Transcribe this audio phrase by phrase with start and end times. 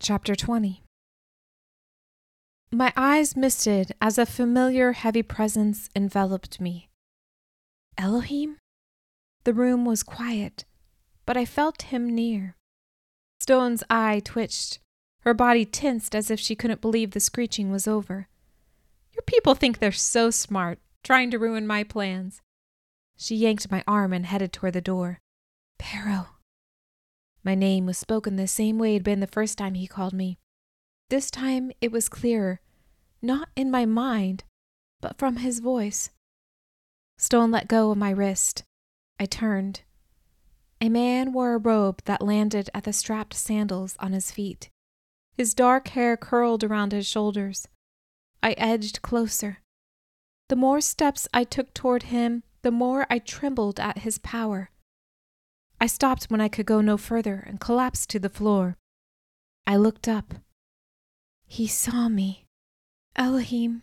[0.00, 0.84] Chapter 20
[2.70, 6.88] My eyes misted as a familiar heavy presence enveloped me.
[7.98, 8.58] Elohim?
[9.42, 10.64] The room was quiet,
[11.26, 12.54] but I felt him near.
[13.40, 14.78] Stone's eye twitched.
[15.22, 18.28] Her body tensed as if she couldn't believe the screeching was over.
[19.14, 22.40] Your people think they're so smart, trying to ruin my plans.
[23.16, 25.18] She yanked my arm and headed toward the door.
[25.76, 26.28] Pero,
[27.44, 30.12] my name was spoken the same way it had been the first time he called
[30.12, 30.38] me.
[31.10, 32.60] This time it was clearer,
[33.22, 34.44] not in my mind,
[35.00, 36.10] but from his voice.
[37.16, 38.64] Stone let go of my wrist.
[39.18, 39.82] I turned.
[40.80, 44.70] A man wore a robe that landed at the strapped sandals on his feet.
[45.36, 47.66] His dark hair curled around his shoulders.
[48.42, 49.58] I edged closer.
[50.48, 54.70] The more steps I took toward him, the more I trembled at his power.
[55.80, 58.76] I stopped when I could go no further and collapsed to the floor.
[59.66, 60.34] I looked up.
[61.46, 62.46] He saw me.
[63.14, 63.82] Elohim.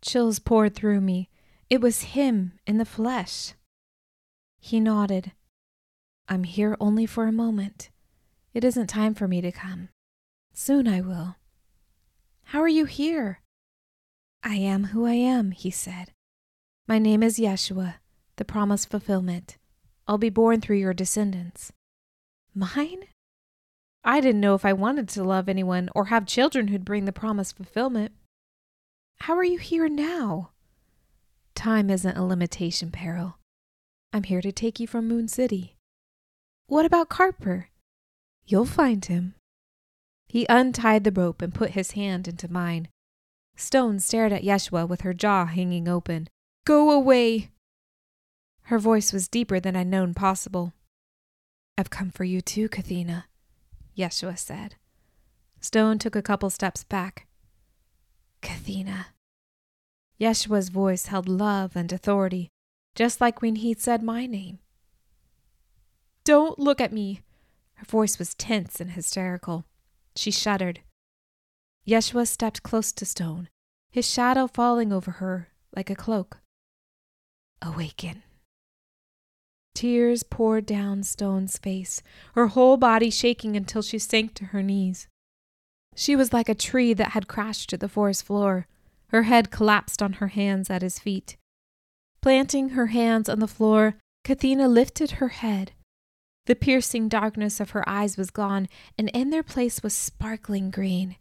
[0.00, 1.28] Chills poured through me.
[1.68, 3.54] It was him in the flesh.
[4.60, 5.32] He nodded.
[6.28, 7.90] I'm here only for a moment.
[8.54, 9.88] It isn't time for me to come.
[10.52, 11.36] Soon I will.
[12.44, 13.40] How are you here?
[14.42, 16.12] I am who I am, he said.
[16.86, 17.96] My name is Yeshua,
[18.36, 19.57] the promise fulfillment.
[20.08, 21.70] I'll be born through your descendants.
[22.54, 23.04] Mine?
[24.02, 27.12] I didn't know if I wanted to love anyone or have children who'd bring the
[27.12, 28.12] promised fulfillment.
[29.20, 30.50] How are you here now?
[31.54, 33.36] Time isn't a limitation, Pero.
[34.12, 35.76] I'm here to take you from Moon City.
[36.68, 37.68] What about Carper?
[38.46, 39.34] You'll find him.
[40.26, 42.88] He untied the rope and put his hand into mine.
[43.56, 46.28] Stone stared at Yeshua with her jaw hanging open.
[46.64, 47.50] Go away,
[48.68, 50.74] her voice was deeper than I'd known possible.
[51.78, 53.24] I've come for you too, Kathina,
[53.96, 54.74] Yeshua said.
[55.58, 57.26] Stone took a couple steps back.
[58.42, 59.06] Kathina.
[60.20, 62.50] Yeshua's voice held love and authority,
[62.94, 64.58] just like when he'd said my name.
[66.24, 67.22] Don't look at me.
[67.76, 69.64] Her voice was tense and hysterical.
[70.14, 70.80] She shuddered.
[71.86, 73.48] Yeshua stepped close to Stone,
[73.90, 76.42] his shadow falling over her like a cloak.
[77.62, 78.24] Awaken.
[79.74, 82.02] Tears poured down Stone's face,
[82.34, 85.06] her whole body shaking until she sank to her knees.
[85.94, 88.66] She was like a tree that had crashed to the forest floor.
[89.08, 91.36] Her head collapsed on her hands at his feet.
[92.22, 95.72] Planting her hands on the floor, Kathina lifted her head.
[96.46, 101.16] The piercing darkness of her eyes was gone, and in their place was sparkling green.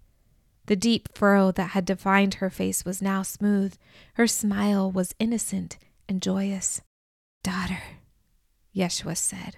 [0.68, 3.76] The deep furrow that had defined her face was now smooth.
[4.16, 5.78] Her smile was innocent
[6.10, 6.82] and joyous.
[7.44, 7.82] Daughter,
[8.78, 9.58] Yeshua said.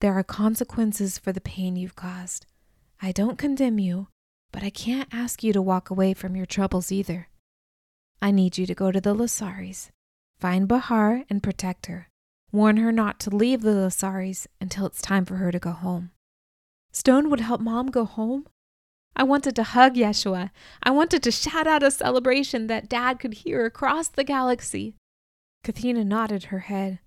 [0.00, 2.46] There are consequences for the pain you've caused.
[3.00, 4.08] I don't condemn you,
[4.52, 7.28] but I can't ask you to walk away from your troubles either.
[8.20, 9.90] I need you to go to the Lasaris,
[10.38, 12.08] find Bahar and protect her.
[12.52, 16.10] Warn her not to leave the Lasaris until it's time for her to go home.
[16.92, 18.46] Stone would help mom go home?
[19.14, 20.50] I wanted to hug Yeshua.
[20.82, 24.94] I wanted to shout out a celebration that dad could hear across the galaxy.
[25.64, 27.00] Kathina nodded her head.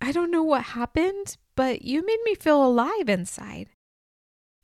[0.00, 3.68] I don't know what happened, but you made me feel alive inside.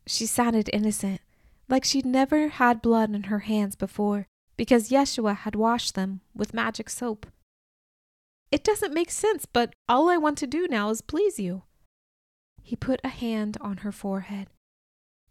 [0.06, 1.20] She sounded innocent,
[1.68, 6.54] like she'd never had blood in her hands before, because Yeshua had washed them with
[6.54, 7.26] magic soap.
[8.50, 11.64] It doesn't make sense, but all I want to do now is please you.
[12.62, 14.48] He put a hand on her forehead.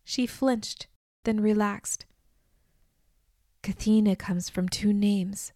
[0.03, 0.87] She flinched,
[1.23, 2.05] then relaxed.
[3.63, 5.51] Kathina comes from two names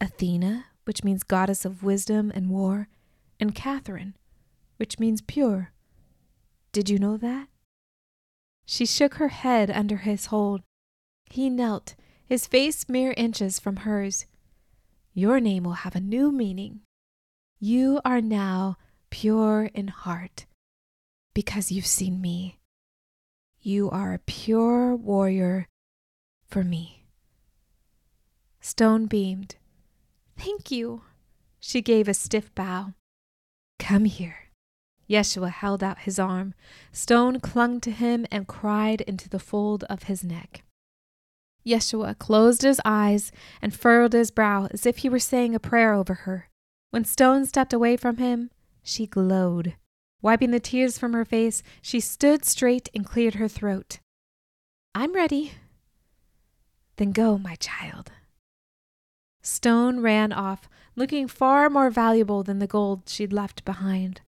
[0.00, 2.88] Athena, which means goddess of wisdom and war,
[3.40, 4.14] and Catherine,
[4.76, 5.72] which means pure.
[6.72, 7.48] Did you know that?
[8.66, 10.62] She shook her head under his hold.
[11.30, 11.96] He knelt,
[12.26, 14.26] his face mere inches from hers.
[15.12, 16.82] Your name will have a new meaning.
[17.58, 18.76] You are now
[19.10, 20.46] pure in heart
[21.34, 22.60] because you've seen me.
[23.60, 25.66] You are a pure warrior
[26.46, 27.06] for me.
[28.60, 29.56] Stone beamed.
[30.36, 31.02] Thank you.
[31.58, 32.94] She gave a stiff bow.
[33.80, 34.36] Come here.
[35.08, 36.54] Yeshua held out his arm.
[36.92, 40.62] Stone clung to him and cried into the fold of his neck.
[41.66, 45.92] Yeshua closed his eyes and furrowed his brow as if he were saying a prayer
[45.92, 46.48] over her.
[46.90, 48.50] When Stone stepped away from him,
[48.82, 49.74] she glowed.
[50.22, 53.98] Wiping the tears from her face, she stood straight and cleared her throat.
[54.94, 55.52] I'm ready.
[56.96, 58.12] Then go, my child.
[59.42, 64.20] Stone ran off, looking far more valuable than the gold she'd left behind.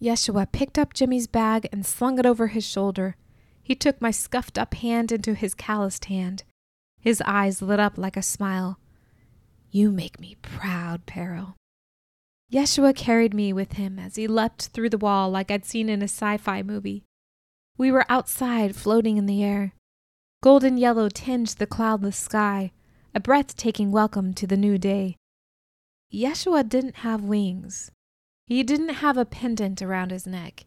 [0.00, 3.16] Yeshua picked up Jimmy's bag and slung it over his shoulder.
[3.62, 6.44] He took my scuffed up hand into his calloused hand.
[7.00, 8.78] His eyes lit up like a smile.
[9.70, 11.54] You make me proud, Pero.
[12.52, 16.02] Yeshua carried me with him as he leapt through the wall like I'd seen in
[16.02, 17.04] a sci fi movie.
[17.78, 19.74] We were outside, floating in the air.
[20.42, 22.72] Golden yellow tinged the cloudless sky,
[23.14, 25.16] a breathtaking welcome to the new day.
[26.12, 27.90] Yeshua didn't have wings.
[28.46, 30.66] He didn't have a pendant around his neck.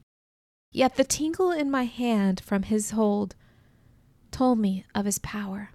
[0.72, 3.36] Yet the tingle in my hand from his hold
[4.32, 5.72] told me of his power.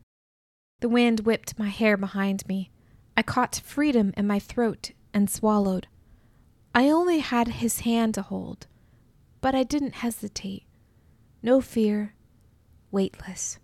[0.81, 2.71] The wind whipped my hair behind me.
[3.17, 5.87] I caught freedom in my throat and swallowed.
[6.75, 8.67] I only had his hand to hold,
[9.41, 10.65] but I didn't hesitate.
[11.43, 12.15] No fear,
[12.91, 13.59] weightless.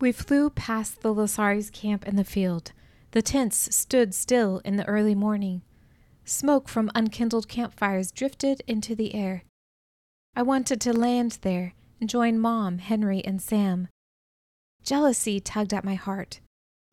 [0.00, 2.72] We flew past the Lasaris camp in the field.
[3.12, 5.60] The tents stood still in the early morning.
[6.24, 9.44] Smoke from unkindled campfires drifted into the air.
[10.34, 13.88] I wanted to land there and join Mom, Henry, and Sam.
[14.82, 16.40] Jealousy tugged at my heart.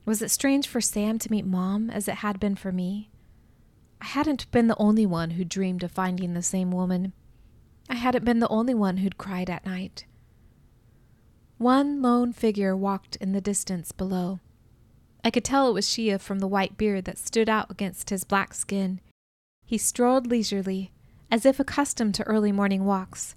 [0.05, 3.11] Was it strange for Sam to meet Mom as it had been for me?
[4.01, 7.13] I hadn't been the only one who dreamed of finding the same woman.
[7.89, 10.05] I hadn't been the only one who'd cried at night.
[11.57, 14.39] One lone figure walked in the distance below.
[15.23, 18.23] I could tell it was Shia from the white beard that stood out against his
[18.23, 19.01] black skin.
[19.65, 20.91] He strolled leisurely,
[21.29, 23.35] as if accustomed to early morning walks.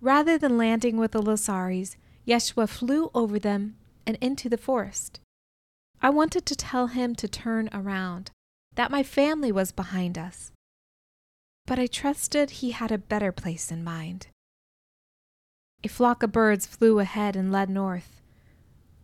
[0.00, 1.96] Rather than landing with the Lasaris,
[2.26, 3.76] Yeshua flew over them
[4.06, 5.20] and into the forest.
[6.02, 8.30] I wanted to tell him to turn around,
[8.74, 10.52] that my family was behind us.
[11.66, 14.28] But I trusted he had a better place in mind.
[15.84, 18.19] A flock of birds flew ahead and led north.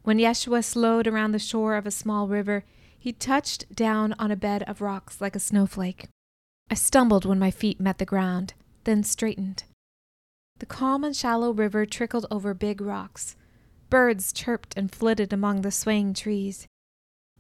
[0.07, 2.65] When Yeshua slowed around the shore of a small river,
[2.97, 6.07] he touched down on a bed of rocks like a snowflake.
[6.71, 8.55] I stumbled when my feet met the ground,
[8.85, 9.65] then straightened.
[10.61, 13.35] The calm and shallow river trickled over big rocks.
[13.91, 16.69] Birds chirped and flitted among the swaying trees.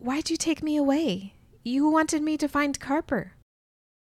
[0.00, 1.34] Why'd you take me away?
[1.62, 3.34] You wanted me to find Carper.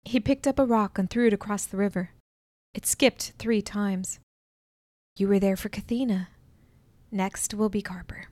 [0.06, 2.12] He picked up a rock and threw it across the river.
[2.74, 4.22] It skipped three times.
[5.18, 6.30] You were there for Kathina.
[7.12, 8.28] Next will be Carper.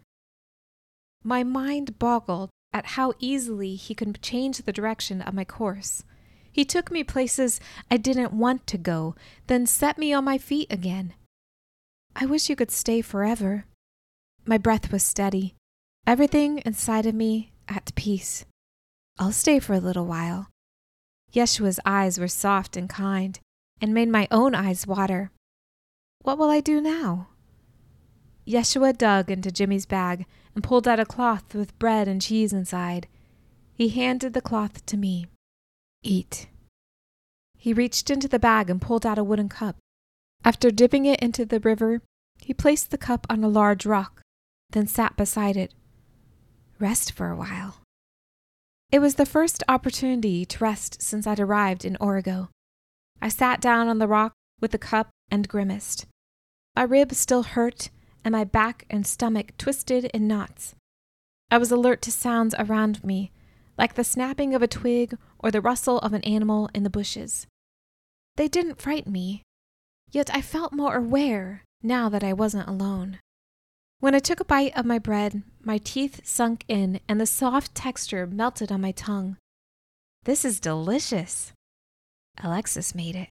[1.24, 6.04] My mind boggled at how easily he could change the direction of my course.
[6.52, 7.60] He took me places
[7.90, 9.16] I didn't want to go,
[9.48, 11.14] then set me on my feet again.
[12.16, 13.66] I wish you could stay forever.
[14.46, 15.56] My breath was steady,
[16.06, 18.46] everything inside of me at peace.
[19.20, 20.48] I'll stay for a little while.
[21.32, 23.40] Yeshua's eyes were soft and kind,
[23.80, 25.32] and made my own eyes water.
[26.24, 27.28] What will I do now?
[28.46, 30.26] Yeshua dug into Jimmy's bag
[30.56, 33.08] and pulled out a cloth with bread and cheese inside.
[33.74, 35.28] He handed the cloth to me.
[36.04, 36.48] Eat.
[37.58, 39.78] He reached into the bag and pulled out a wooden cup.
[40.44, 42.02] After dipping it into the river,
[42.40, 44.22] he placed the cup on a large rock,
[44.72, 45.74] then sat beside it.
[46.80, 47.78] Rest for a while.
[48.92, 52.50] It was the first opportunity to rest since I'd arrived in Origo.
[53.22, 56.08] I sat down on the rock with the cup and grimaced.
[56.76, 57.90] My ribs still hurt,
[58.24, 60.76] and my back and stomach twisted in knots.
[61.50, 63.32] I was alert to sounds around me,
[63.78, 67.48] like the snapping of a twig or the rustle of an animal in the bushes.
[68.38, 69.44] They didn't frighten me,
[70.12, 73.20] yet I felt more aware now that I wasn't alone.
[74.00, 77.76] When I took a bite of my bread, my teeth sunk in and the soft
[77.76, 79.38] texture melted on my tongue.
[80.24, 81.52] This is delicious.
[82.42, 83.30] Alexis made it.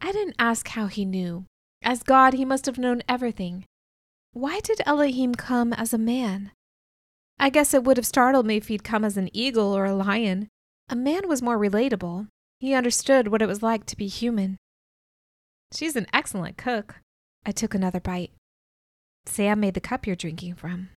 [0.00, 1.44] I didn't ask how he knew.
[1.82, 3.64] As God, he must have known everything.
[4.36, 6.50] Why did Elohim come as a man?
[7.40, 9.94] I guess it would have startled me if he'd come as an eagle or a
[9.94, 10.48] lion.
[10.90, 12.28] A man was more relatable.
[12.60, 14.58] He understood what it was like to be human.
[15.72, 16.96] She's an excellent cook.
[17.46, 18.32] I took another bite.
[19.24, 20.90] Sam made the cup you're drinking from.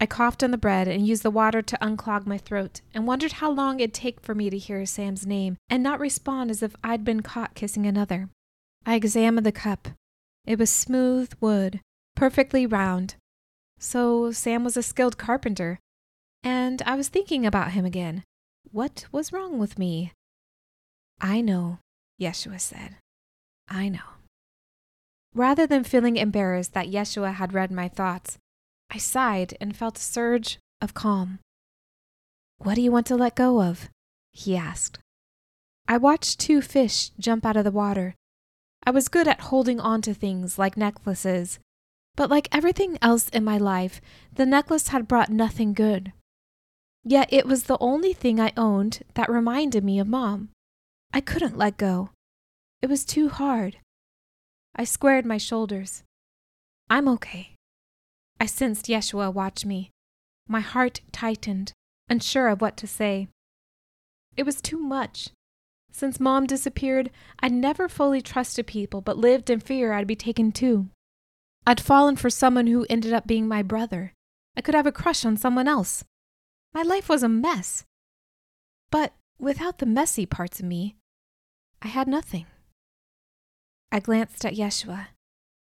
[0.00, 3.34] I coughed on the bread and used the water to unclog my throat and wondered
[3.34, 6.74] how long it'd take for me to hear Sam's name and not respond as if
[6.82, 8.30] I'd been caught kissing another.
[8.84, 9.90] I examined the cup.
[10.44, 11.80] It was smooth wood,
[12.14, 13.16] perfectly round.
[13.78, 15.78] So Sam was a skilled carpenter.
[16.42, 18.22] And I was thinking about him again.
[18.70, 20.12] What was wrong with me?
[21.20, 21.78] I know,
[22.20, 22.96] Yeshua said.
[23.68, 24.18] I know.
[25.34, 28.38] Rather than feeling embarrassed that Yeshua had read my thoughts,
[28.90, 31.38] I sighed and felt a surge of calm.
[32.58, 33.88] What do you want to let go of?
[34.32, 34.98] he asked.
[35.88, 38.14] I watched two fish jump out of the water.
[38.86, 41.58] I was good at holding on to things like necklaces,
[42.16, 44.00] but like everything else in my life,
[44.32, 46.12] the necklace had brought nothing good.
[47.04, 50.50] Yet it was the only thing I owned that reminded me of Mom.
[51.12, 52.10] I couldn't let go.
[52.80, 53.76] It was too hard.
[54.74, 56.02] I squared my shoulders.
[56.90, 57.54] I'm okay.
[58.40, 59.90] I sensed Yeshua watch me.
[60.48, 61.72] My heart tightened,
[62.08, 63.28] unsure of what to say.
[64.36, 65.30] It was too much.
[65.92, 70.50] Since mom disappeared, I'd never fully trusted people, but lived in fear I'd be taken
[70.50, 70.88] too.
[71.66, 74.12] I'd fallen for someone who ended up being my brother.
[74.56, 76.04] I could have a crush on someone else.
[76.72, 77.84] My life was a mess.
[78.90, 80.96] But without the messy parts of me,
[81.80, 82.46] I had nothing.
[83.90, 85.08] I glanced at Yeshua.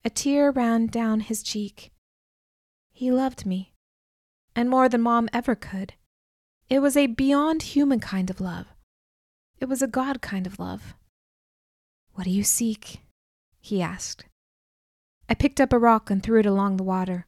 [0.04, 1.92] A tear ran down his cheek.
[2.92, 3.74] He loved me,
[4.56, 5.94] and more than mom ever could.
[6.70, 8.68] It was a beyond human kind of love.
[9.60, 10.96] It was a God kind of love.
[12.13, 13.01] What do you seek?
[13.60, 14.25] he asked.
[15.27, 17.25] I picked up a rock and threw it along the water.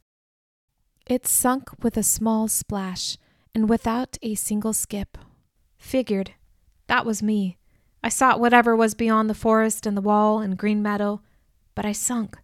[1.06, 3.18] It sunk with a small splash
[3.56, 5.18] and without a single skip.
[5.78, 6.34] Figured.
[6.88, 7.58] That was me.
[8.04, 11.22] I sought whatever was beyond the forest and the wall and green meadow,
[11.76, 12.38] but I sunk.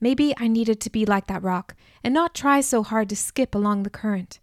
[0.00, 3.54] Maybe I needed to be like that rock and not try so hard to skip
[3.54, 4.40] along the current.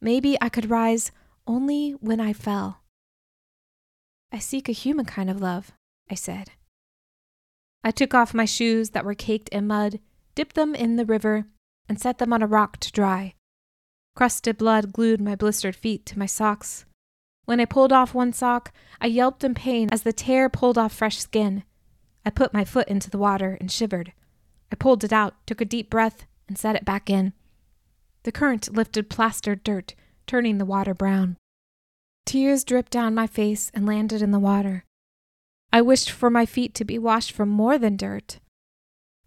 [0.00, 1.12] Maybe I could rise
[1.46, 2.80] only when I fell.
[4.32, 5.72] I seek a human kind of love,
[6.08, 6.52] I said.
[7.82, 10.00] I took off my shoes that were caked in mud,
[10.34, 11.46] dipped them in the river,
[11.88, 13.34] and set them on a rock to dry.
[14.14, 16.84] Crusted blood glued my blistered feet to my socks.
[17.46, 20.92] When I pulled off one sock, I yelped in pain as the tear pulled off
[20.92, 21.64] fresh skin.
[22.24, 24.12] I put my foot into the water and shivered.
[24.70, 27.32] I pulled it out, took a deep breath, and set it back in.
[28.24, 29.94] The current lifted plastered dirt,
[30.26, 31.38] turning the water brown.
[32.26, 34.84] Tears dripped down my face and landed in the water.
[35.72, 38.40] I wished for my feet to be washed from more than dirt.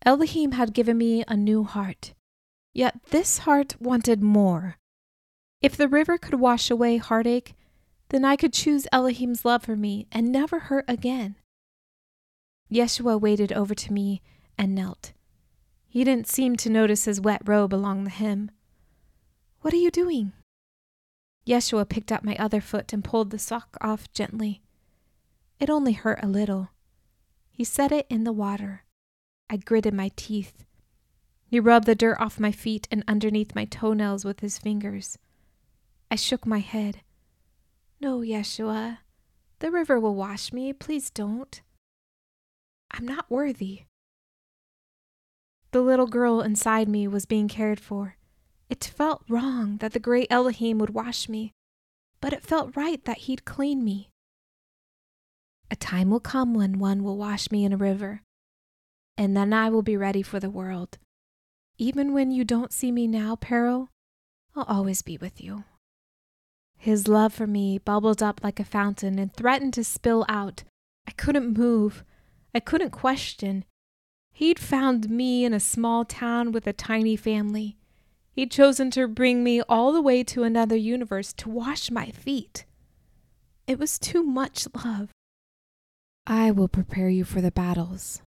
[0.05, 2.13] Elohim had given me a new heart.
[2.73, 4.77] Yet this heart wanted more.
[5.61, 7.55] If the river could wash away heartache,
[8.09, 11.35] then I could choose Elohim's love for me and never hurt again.
[12.71, 14.21] Yeshua waded over to me
[14.57, 15.13] and knelt.
[15.87, 18.51] He didn't seem to notice his wet robe along the hem.
[19.61, 20.33] What are you doing?
[21.47, 24.61] Yeshua picked up my other foot and pulled the sock off gently.
[25.63, 26.71] It only hurt a little.
[27.49, 28.83] He set it in the water.
[29.49, 30.65] I gritted my teeth.
[31.45, 35.17] He rubbed the dirt off my feet and underneath my toenails with his fingers.
[36.11, 36.99] I shook my head.
[38.01, 38.97] No, Yeshua.
[39.59, 40.73] The river will wash me.
[40.73, 41.61] Please don't.
[42.91, 43.83] I'm not worthy.
[45.71, 48.17] The little girl inside me was being cared for.
[48.69, 51.53] It felt wrong that the great Elohim would wash me,
[52.19, 54.09] but it felt right that he'd clean me.
[55.71, 58.21] A time will come when one will wash me in a river,
[59.17, 60.97] and then I will be ready for the world.
[61.77, 63.89] Even when you don't see me now, Pero,
[64.55, 65.63] I'll always be with you.
[66.77, 70.63] His love for me bubbled up like a fountain and threatened to spill out.
[71.07, 72.03] I couldn't move.
[72.53, 73.65] I couldn't question.
[74.33, 77.77] He'd found me in a small town with a tiny family.
[78.31, 82.65] He'd chosen to bring me all the way to another universe to wash my feet.
[83.67, 85.09] It was too much love.
[86.25, 88.21] I will prepare you for the battles.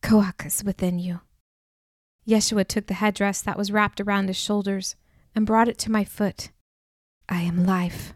[0.00, 1.20] Koach is within you.
[2.26, 4.94] Yeshua took the headdress that was wrapped around his shoulders
[5.34, 6.50] and brought it to my foot.
[7.28, 8.14] I am life.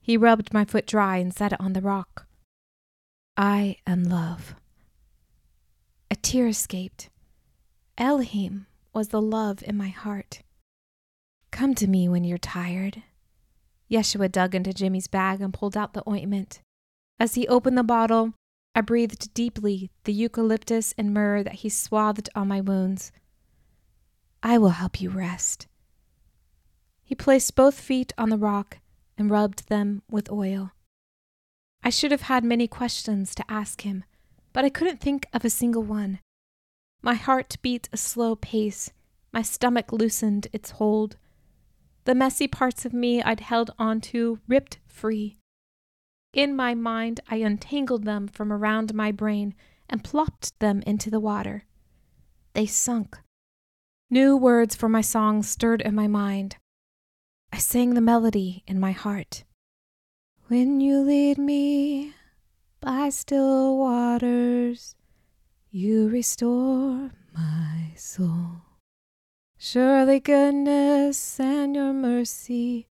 [0.00, 2.26] He rubbed my foot dry and set it on the rock.
[3.36, 4.56] I am love.
[6.10, 7.08] A tear escaped.
[7.96, 10.42] Elohim was the love in my heart.
[11.52, 13.04] Come to me when you're tired.
[13.88, 16.62] Yeshua dug into Jimmy's bag and pulled out the ointment.
[17.20, 18.32] As he opened the bottle,
[18.74, 23.10] I breathed deeply the eucalyptus and myrrh that he swathed on my wounds.
[24.42, 25.66] I will help you rest.
[27.02, 28.78] He placed both feet on the rock
[29.18, 30.70] and rubbed them with oil.
[31.82, 34.04] I should have had many questions to ask him,
[34.52, 36.20] but I couldn't think of a single one.
[37.02, 38.92] My heart beat a slow pace,
[39.32, 41.16] my stomach loosened its hold.
[42.04, 45.39] The messy parts of me I'd held onto ripped free.
[46.32, 49.54] In my mind, I untangled them from around my brain
[49.88, 51.64] and plopped them into the water.
[52.54, 53.18] They sunk.
[54.08, 56.56] New words for my song stirred in my mind.
[57.52, 59.44] I sang the melody in my heart.
[60.46, 62.14] When you lead me
[62.80, 64.94] by still waters,
[65.70, 68.62] you restore my soul.
[69.58, 72.86] Surely goodness and your mercy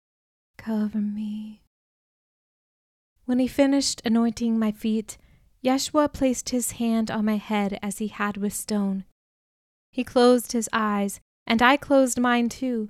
[0.57, 1.61] cover me.
[3.27, 5.17] When he finished anointing my feet,
[5.61, 9.03] Yeshua placed his hand on my head as he had with stone.
[9.91, 12.87] He closed his eyes, and I closed mine too.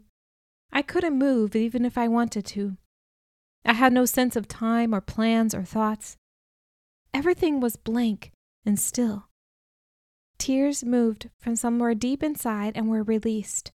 [0.71, 2.77] I couldn't move even if I wanted to.
[3.65, 6.17] I had no sense of time or plans or thoughts.
[7.15, 8.31] Everything was blank
[8.63, 9.29] and still.
[10.37, 13.71] Tears moved from somewhere deep inside and were released.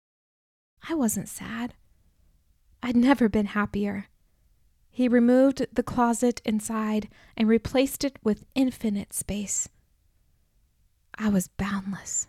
[0.87, 1.73] I wasn't sad.
[2.83, 4.10] I'd never been happier.
[4.91, 7.07] He removed the closet inside
[7.37, 9.69] and replaced it with infinite space.
[11.17, 12.27] I was boundless.